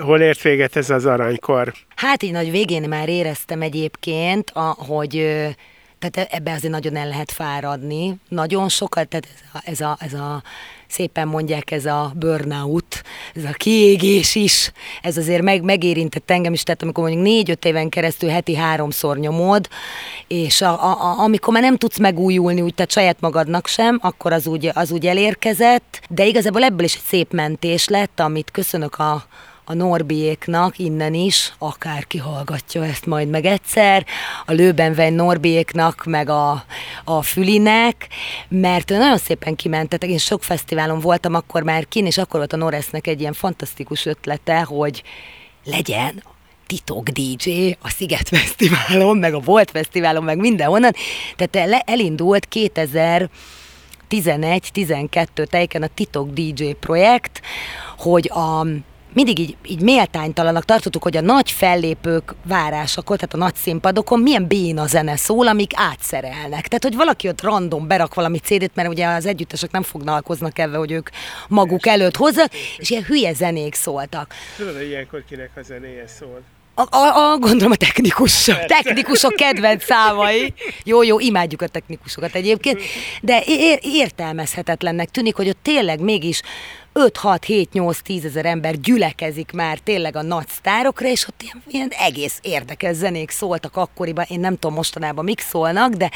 [0.00, 1.72] Hol ért véget ez az aranykor?
[1.96, 5.12] Hát így nagy végén már éreztem egyébként, hogy
[5.98, 8.14] tehát ebbe azért nagyon el lehet fáradni.
[8.28, 9.28] Nagyon sokat, tehát
[9.64, 10.42] ez a, ez a
[10.92, 13.02] szépen mondják, ez a burnout,
[13.34, 17.88] ez a kiégés is, ez azért meg, megérintett engem is, tehát amikor mondjuk négy-öt éven
[17.88, 19.68] keresztül heti háromszor nyomod,
[20.26, 24.32] és a, a, a, amikor már nem tudsz megújulni, úgy, tehát saját magadnak sem, akkor
[24.32, 28.98] az úgy, az úgy elérkezett, de igazából ebből is egy szép mentés lett, amit köszönök
[28.98, 29.24] a,
[29.64, 34.06] a Norbiéknak innen is, akárki hallgatja ezt majd meg egyszer,
[34.46, 36.64] a Lőbenvein Norbiéknak, meg a,
[37.04, 38.08] a Fülinek,
[38.48, 42.56] mert nagyon szépen kimentetek, én sok fesztiválon voltam akkor már kin, és akkor volt a
[42.56, 45.02] Noresznek egy ilyen fantasztikus ötlete, hogy
[45.64, 46.22] legyen
[46.66, 50.92] titok DJ a Sziget Fesztiválon, meg a Volt Fesztiválon, meg mindenhonnan.
[51.36, 53.30] Tehát elindult 2000
[54.10, 57.40] 11-12 tejken a Titok DJ projekt,
[57.98, 58.66] hogy a
[59.12, 64.46] mindig így, így méltánytalanak tartottuk, hogy a nagy fellépők várásakor, tehát a nagy színpadokon milyen
[64.46, 66.68] béna zene szól, amik átszerelnek.
[66.68, 70.78] Tehát, hogy valaki ott random berak valami CD-t, mert ugye az együttesek nem foglalkoznak ebben,
[70.78, 71.08] hogy ők
[71.48, 72.44] maguk előtt hozzá,
[72.76, 74.34] és ilyen hülye zenék szóltak.
[74.56, 76.42] Tudod, hogy ilyenkor kinek a zenéje szól?
[76.74, 80.54] A, a, a, gondolom a technikusok, technikusok kedvenc számai.
[80.84, 82.80] Jó, jó, imádjuk a technikusokat egyébként,
[83.22, 86.42] de ér, értelmezhetetlennek tűnik, hogy ott tényleg mégis
[86.94, 92.96] 5-6-7-8-10 ezer ember gyülekezik már tényleg a nagy sztárokra, és ott ilyen, ilyen egész érdekes
[92.96, 96.10] zenék szóltak akkoriban, én nem tudom mostanában mik szólnak, de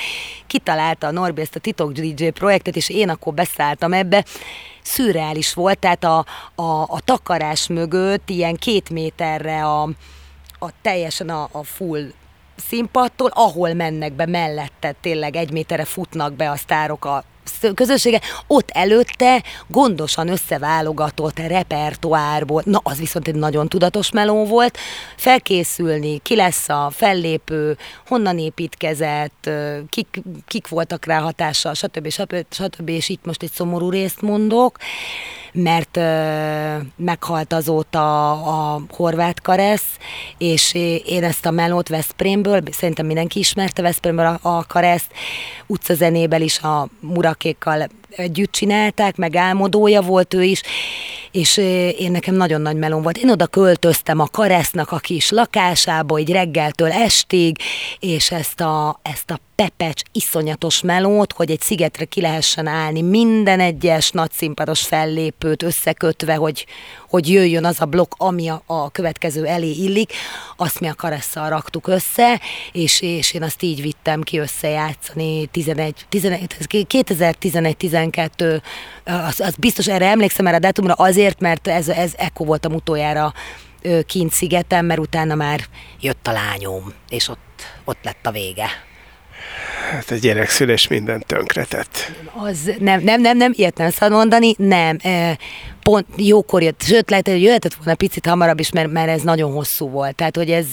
[0.47, 4.25] kitalálta a Norbi ezt a Titok DJ projektet, és én akkor beszálltam ebbe,
[4.83, 9.83] szürreális volt, tehát a, a, a takarás mögött ilyen két méterre a,
[10.59, 12.13] a teljesen a, a full
[12.69, 17.25] színpadtól, ahol mennek be mellette, tényleg egy méterre futnak be a sztárok a
[17.75, 24.79] közössége, ott előtte gondosan összeválogatott repertoárból, na az viszont egy nagyon tudatos meló volt,
[25.17, 29.51] felkészülni, ki lesz a fellépő, honnan építkezett,
[29.89, 32.09] kik, kik voltak rá hatással, stb.
[32.09, 32.45] stb.
[32.51, 32.89] stb.
[32.89, 34.79] és itt most egy szomorú részt mondok,
[35.57, 35.99] mert
[36.97, 39.97] meghalt azóta a horvát karesz,
[40.39, 40.75] és
[41.07, 45.11] én ezt a melót Veszprémből, szerintem mindenki ismerte Veszprémből a, a kareszt,
[45.67, 50.63] utcazenéből is a murakékkal együtt csinálták, meg álmodója volt ő is,
[51.31, 51.57] és
[51.99, 53.19] én nekem nagyon nagy melón volt.
[53.19, 57.57] Én oda költöztem a Karesznak a kis lakásába, így reggeltől estig,
[58.01, 63.61] és ezt a, ezt a pepecs, iszonyatos melót, hogy egy szigetre ki lehessen állni, minden
[63.61, 66.67] egyes nagyszínpados fellépőt összekötve, hogy,
[67.09, 70.13] hogy jöjjön az a blokk, ami a, a következő elé illik,
[70.57, 72.41] azt mi a karesszal raktuk össze,
[72.73, 78.06] és, és én azt így vittem ki összejátszani 11, 11 2011-12,
[79.05, 83.33] az, az biztos erre emlékszem erre a dátumra azért, mert ez, ez ekkor voltam utoljára
[84.07, 85.61] kint szigeten, mert utána már
[86.01, 88.69] jött a lányom, és ott, ott lett a vége.
[89.91, 92.13] Hát a gyerekszülés minden tönkretett.
[92.35, 94.99] Az nem, nem, nem, nem, ilyet nem szabad mondani, nem.
[95.83, 99.53] Pont jókor jött, sőt, lehet, hogy jöhetett volna picit hamarabb is, mert, mert ez nagyon
[99.53, 100.15] hosszú volt.
[100.15, 100.67] Tehát, hogy ez,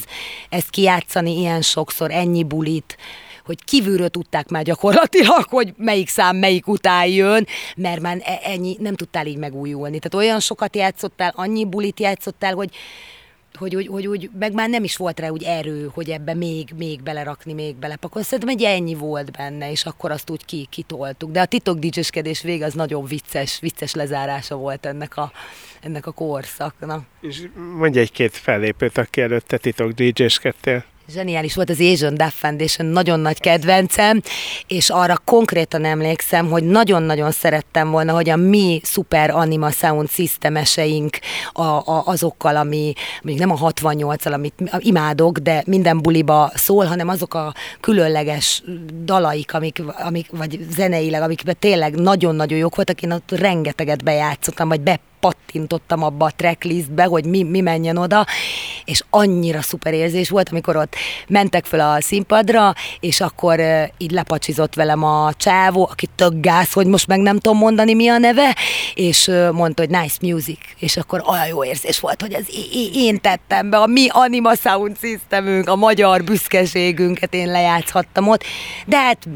[0.49, 2.97] ezt kijátszani ilyen sokszor, ennyi bulit,
[3.45, 8.77] hogy kívülről tudták már gyakorlatilag, hogy melyik szám melyik után jön, mert már e, ennyi,
[8.79, 9.99] nem tudtál így megújulni.
[9.99, 12.69] Tehát olyan sokat játszottál, annyi bulit játszottál, hogy
[13.57, 16.69] hogy, hogy, hogy, hogy meg már nem is volt rá úgy erő, hogy ebbe még,
[16.77, 18.27] még belerakni, még belepakolni.
[18.27, 21.31] Szerintem egy ennyi volt benne, és akkor azt úgy ki, kitoltuk.
[21.31, 25.31] De a titok dicseskedés vége az nagyon vicces, vicces lezárása volt ennek a,
[25.81, 27.03] ennek a korszaknak.
[27.21, 30.85] És mondj egy-két fellépőt, aki előtte titok DJ-skedtél.
[31.11, 34.21] Zseniális volt az Asian Deaf Foundation, nagyon nagy kedvencem,
[34.67, 41.17] és arra konkrétan emlékszem, hogy nagyon-nagyon szerettem volna, hogy a mi szuper anima sound systemeseink
[41.51, 47.07] a, a, azokkal, ami mondjuk nem a 68-al, amit imádok, de minden buliba szól, hanem
[47.07, 48.63] azok a különleges
[49.03, 54.81] dalaik, amik, amik vagy zeneileg, amikben tényleg nagyon-nagyon jók voltak, én ott rengeteget bejátszottam, vagy
[54.81, 58.25] be belepattintottam abba a tracklistbe, hogy mi, mi menjen oda,
[58.85, 60.95] és annyira szuper érzés volt, amikor ott
[61.27, 63.59] mentek fel a színpadra, és akkor
[63.97, 68.07] így lepacsizott velem a csávó, aki tök gáz, hogy most meg nem tudom mondani mi
[68.07, 68.55] a neve,
[68.93, 72.45] és mondta, hogy nice music, és akkor olyan jó érzés volt, hogy ez
[72.93, 78.43] én tettem be, a mi Anima Sound Systemünk, a magyar büszkeségünket én lejátszhattam ott,
[78.85, 79.27] de hát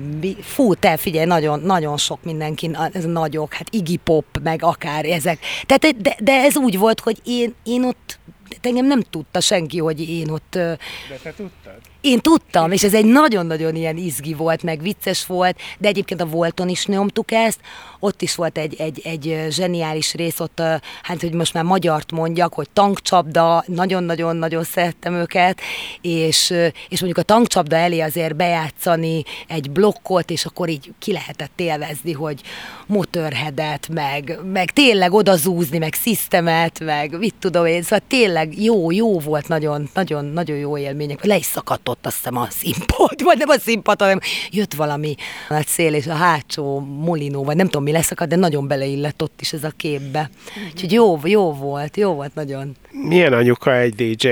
[0.41, 5.39] fú, te figyelj, nagyon, nagyon sok mindenki, ez nagyok, hát Iggy Pop, meg akár ezek.
[5.77, 8.19] Tehát, de, de ez úgy volt, hogy én, én ott
[8.61, 10.51] engem nem tudta senki, hogy én ott...
[10.51, 10.77] De
[11.23, 11.75] te tudtad?
[12.01, 16.25] Én tudtam, és ez egy nagyon-nagyon ilyen izgi volt, meg vicces volt, de egyébként a
[16.25, 17.59] Volton is nyomtuk ezt,
[17.99, 20.61] ott is volt egy, egy, egy zseniális rész, ott,
[21.01, 25.59] hát hogy most már magyart mondjak, hogy tankcsapda, nagyon-nagyon-nagyon szerettem őket,
[26.01, 26.53] és,
[26.89, 32.11] és mondjuk a tankcsapda elé azért bejátszani egy blokkot, és akkor így ki lehetett élvezni,
[32.11, 32.41] hogy
[32.87, 39.19] motörhedet, meg, meg tényleg odazúzni, meg szisztemet, meg mit tudom én, szóval tényleg jó, jó
[39.19, 41.25] volt, nagyon, nagyon, nagyon jó élmények.
[41.25, 45.15] Le is szakadt ott azt hiszem a színpad, vagy nem a színpad, hanem jött valami
[45.49, 49.41] nagy szél, és a hátsó molinó, vagy nem tudom mi leszakadt, de nagyon beleillett ott
[49.41, 50.29] is ez a képbe.
[50.73, 52.75] Úgyhogy jó, jó volt, jó volt nagyon.
[52.91, 54.27] Milyen anyuka egy DJ?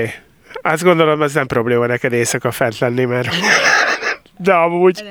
[0.62, 3.28] Azt gondolom, ez nem probléma neked éjszaka fent lenni, mert
[4.38, 5.04] de amúgy.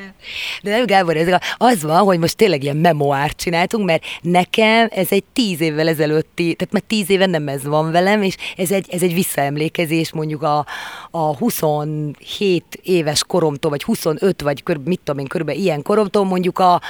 [0.61, 5.07] De nem, Gábor, ez az van, hogy most tényleg ilyen memoárt csináltunk, mert nekem ez
[5.09, 8.85] egy tíz évvel ezelőtti, tehát már tíz éve nem ez van velem, és ez egy,
[8.89, 10.65] ez egy visszaemlékezés mondjuk a,
[11.11, 16.59] a 27 éves koromtól, vagy 25, vagy kör, mit tudom én, körülbelül ilyen koromtól mondjuk
[16.59, 16.81] a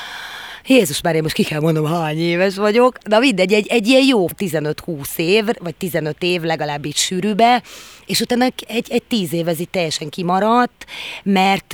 [0.67, 4.05] Jézus már én most ki kell mondom, hány éves vagyok, de mindegy, egy, egy ilyen
[4.05, 7.63] jó 15-20 év, vagy 15 év legalább sűrűbe,
[8.05, 10.85] és utána egy, egy tíz év ez itt teljesen kimaradt,
[11.23, 11.73] mert,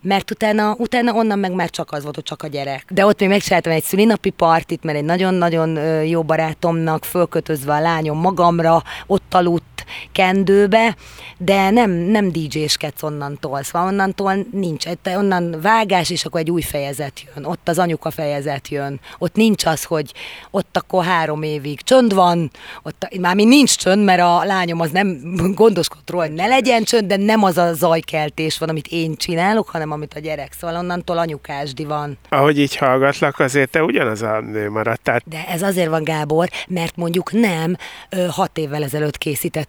[0.00, 2.84] mert utána, utána onnan meg már csak az volt, hogy csak a gyerek.
[2.90, 8.18] De ott még megcsináltam egy szülinapi partit, mert egy nagyon-nagyon jó barátomnak fölkötözve a lányom
[8.18, 9.75] magamra, ott aludt
[10.12, 10.96] kendőbe,
[11.38, 17.22] de nem, nem DJ-skedsz onnantól, szóval onnantól nincs, onnan vágás, és akkor egy új fejezet
[17.26, 20.12] jön, ott az anyuka fejezet jön, ott nincs az, hogy
[20.50, 22.50] ott akkor három évig csönd van,
[22.82, 26.82] ott már mi nincs csönd, mert a lányom az nem gondoskodott róla, hogy ne legyen
[26.82, 30.52] csönd, de nem az a zajkeltés van, amit én csinálok, hanem amit a gyerek.
[30.52, 32.18] Szóval onnantól anyukásdi van.
[32.28, 35.20] Ahogy így hallgatlak, azért te ugyanaz a nő maradtál.
[35.24, 37.76] De ez azért van, Gábor, mert mondjuk nem
[38.28, 39.18] hat évvel ezelőtt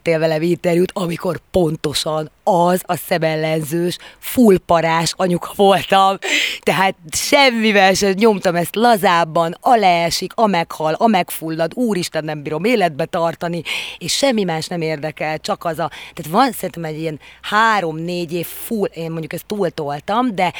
[0.08, 6.18] készítettél vele interjút, amikor pontosan az a szemellenzős, fullparás anyuka voltam.
[6.60, 12.64] Tehát semmivel sem nyomtam ezt lazábban, a leesik, a meghal, a megfullad, úristen nem bírom
[12.64, 13.62] életbe tartani,
[13.98, 18.48] és semmi más nem érdekel, csak az a, tehát van szerintem egy ilyen három-négy év
[18.48, 20.54] full, én mondjuk ezt túltoltam, de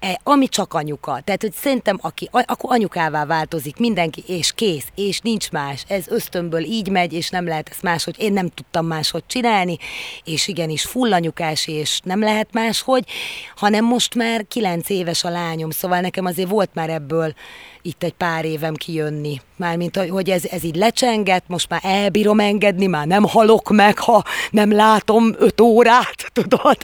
[0.00, 1.20] e, ami csak anyuka.
[1.24, 5.84] Tehát, hogy szerintem, aki, akkor anyukává változik mindenki, és kész, és nincs más.
[5.88, 9.78] Ez ösztönből így megy, és nem lehet ezt máshogy, én nem tudtam máshogy csinálni,
[10.24, 13.04] és igenis full anyukás, és nem lehet máshogy,
[13.56, 17.34] hanem most már kilenc éves a lányom, szóval nekem azért volt már ebből
[17.82, 19.40] itt egy pár évem kijönni.
[19.56, 24.24] Mármint, hogy ez, ez így lecsengett, most már elbírom engedni, már nem halok meg, ha
[24.50, 26.76] nem látom öt órát, tudod?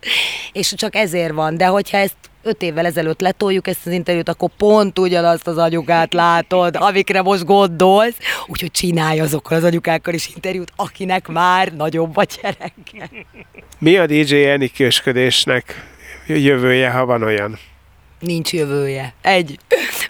[0.52, 4.50] És csak ezért van, de hogyha ezt öt évvel ezelőtt letoljuk ezt az interjút, akkor
[4.56, 10.72] pont ugyanazt az anyukát látod, amikre most gondolsz, úgyhogy csinálj azokkal az anyukákkal is interjút,
[10.76, 13.10] akinek már nagyobb a gyereke.
[13.78, 15.74] Mi a DJ Enikősködésnek
[16.26, 17.58] jövője, ha van olyan?
[18.20, 19.14] Nincs jövője.
[19.22, 19.58] Egy.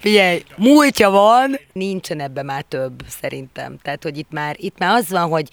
[0.00, 3.78] Figyelj, múltja van, nincsen ebbe már több, szerintem.
[3.82, 5.48] Tehát, hogy itt már, itt már az van, hogy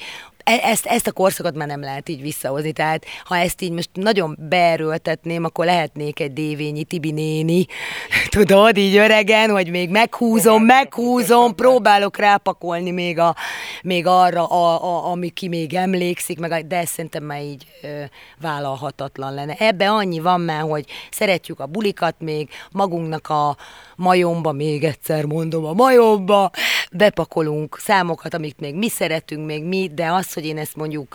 [0.45, 2.71] ezt, ezt a korszakot már nem lehet így visszahozni.
[2.71, 7.65] Tehát ha ezt így most nagyon beerőltetném, akkor lehetnék egy dévényi Tibi néni,
[8.29, 13.35] tudod, így öregen, hogy még meghúzom, meghúzom, próbálok rápakolni még, a,
[13.83, 18.03] még arra, a, a, ami ki még emlékszik, meg a, de szerintem már így ö,
[18.41, 19.53] vállalhatatlan lenne.
[19.53, 23.57] Ebbe annyi van már, hogy szeretjük a bulikat még, magunknak a
[23.95, 26.51] majomba, még egyszer mondom, a majomba
[26.91, 31.13] bepakolunk számokat, amit még mi szeretünk, még mi, de az, hogy én ezt mondjuk,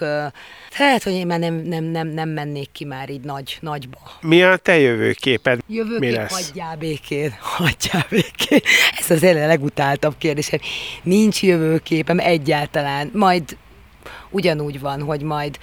[0.79, 3.99] tehát, hogy én már nem, nem, nem, nem mennék ki már így nagy, nagyba.
[4.21, 5.61] Mi a te jövőképed?
[5.67, 6.47] Jövőkép, Mi lesz?
[6.47, 8.61] hagyjál békén, hagyjál békén.
[8.99, 10.61] Ez az a legutáltabb kérdésem.
[11.03, 13.11] Nincs jövőképem egyáltalán.
[13.15, 13.57] Majd
[14.31, 15.59] ugyanúgy van, hogy majd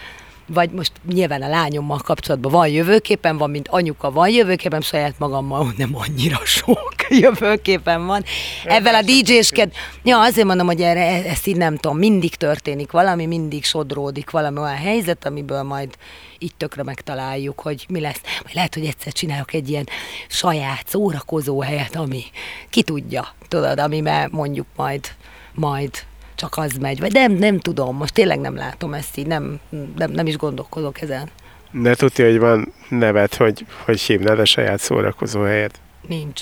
[0.47, 5.73] vagy most nyilván a lányommal kapcsolatban van jövőképen, van, mint anyuka van jövőképen, saját magammal
[5.77, 8.23] nem annyira sok jövőképen van.
[8.65, 9.71] Ezzel a DJ-sked,
[10.03, 14.29] ja, azért mondom, hogy erre e- ezt így nem tudom, mindig történik valami, mindig sodródik
[14.29, 15.95] valami olyan helyzet, amiből majd
[16.39, 18.21] így tökre megtaláljuk, hogy mi lesz.
[18.43, 19.87] Vagy lehet, hogy egyszer csinálok egy ilyen
[20.27, 22.23] saját szórakozó helyet, ami
[22.69, 25.05] ki tudja, tudod, amiben mondjuk majd,
[25.53, 25.91] majd
[26.37, 26.99] csak az megy.
[26.99, 29.59] Vagy nem, nem tudom, most tényleg nem látom ezt így, nem,
[29.95, 31.29] nem, nem is gondolkozok ezen.
[31.71, 35.79] De tudja, hogy van neved, hogy, hogy hívnád a saját szórakozó helyet?
[36.07, 36.41] Nincs.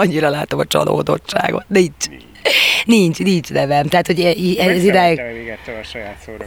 [0.00, 1.64] Annyira látom a csalódottságot.
[1.68, 2.06] Nincs.
[2.84, 3.86] Nincs, nincs nevem.
[3.86, 4.20] Tehát, hogy
[4.58, 5.20] ez idáig...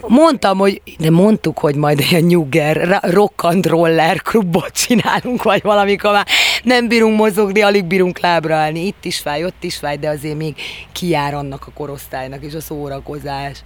[0.00, 6.12] Mondtam, hogy, de mondtuk, hogy majd ilyen nyugger, rock and roller klubot csinálunk, vagy valamikor
[6.12, 6.26] már
[6.62, 8.86] nem bírunk mozogni, alig bírunk lábra állni.
[8.86, 10.54] Itt is fáj, ott is fáj, de azért még
[10.92, 13.64] kijár annak a korosztálynak és a szórakozás.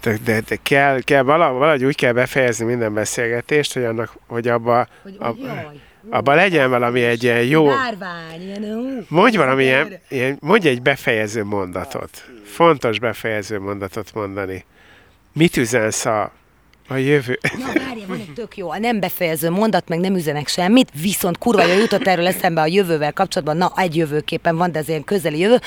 [0.00, 4.48] De, de, de kell, kell valahogy, valahogy úgy kell befejezni minden beszélgetést, hogy annak, hogy
[4.48, 5.72] abba, hogy, abba,
[6.10, 7.68] abba legyen valami egy ilyen jó...
[9.08, 12.24] Mondj valami ilyen, ilyen, mondj egy befejező mondatot.
[12.44, 14.64] Fontos befejező mondatot mondani.
[15.32, 16.32] Mit üzensz a
[16.90, 17.38] a jövő.
[17.58, 21.38] Na várja, van egy tök jó, a nem befejező mondat, meg nem üzenek semmit, viszont
[21.38, 25.04] kurva jó jutott erről eszembe a jövővel kapcsolatban, na egy jövőképpen van, de ez ilyen
[25.04, 25.60] közeli jövő,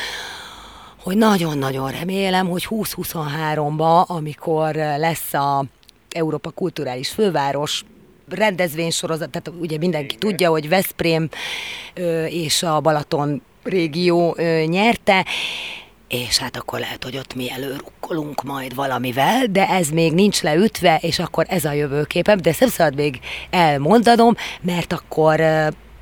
[1.03, 5.65] hogy nagyon-nagyon remélem, hogy 2023-ban, amikor lesz a
[6.09, 7.83] Európa Kulturális Főváros
[8.29, 11.29] rendezvénysorozat, tehát ugye mindenki tudja, hogy Veszprém
[12.27, 15.25] és a Balaton régió nyerte,
[16.07, 20.97] és hát akkor lehet, hogy ott mi előrukkolunk majd valamivel, de ez még nincs leütve,
[21.01, 23.19] és akkor ez a jövőképem, de ezt szabad még
[23.49, 25.37] elmondanom, mert akkor,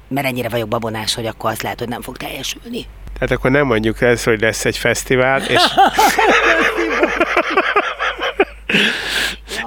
[0.07, 2.85] mert ennyire vagyok babonás, hogy akkor az lehet, hogy nem fog teljesülni.
[3.13, 5.61] Tehát akkor nem mondjuk ez, hogy lesz egy fesztivál, és...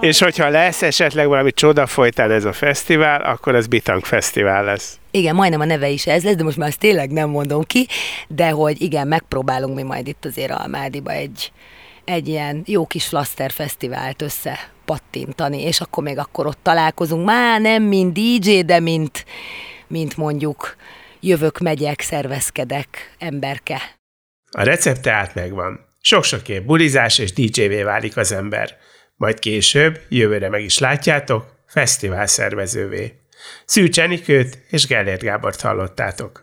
[0.04, 4.98] És hogyha lesz esetleg valami csoda folytán ez a fesztivál, akkor ez Bitang Fesztivál lesz.
[5.10, 7.86] Igen, majdnem a neve is ez lesz, de most már ezt tényleg nem mondom ki,
[8.28, 11.52] de hogy igen, megpróbálunk mi majd itt azért Almádiba egy,
[12.04, 17.60] egy ilyen jó kis Flaster Fesztivált össze pattintani, és akkor még akkor ott találkozunk, már
[17.60, 19.24] nem mint DJ, de mint,
[19.86, 20.76] mint mondjuk
[21.20, 23.80] jövök, megyek, szervezkedek, emberke.
[24.50, 25.80] A recept tehát megvan.
[26.00, 28.76] Sok-sok év bulizás és DJ-vé válik az ember.
[29.24, 33.12] Majd később, jövőre meg is látjátok, fesztivál szervezővé.
[33.64, 36.42] Szűcs Enikőt és Gellért Gábort hallottátok.